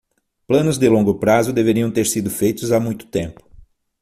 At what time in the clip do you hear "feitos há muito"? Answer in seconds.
2.31-3.05